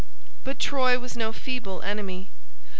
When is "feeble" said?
1.31-1.83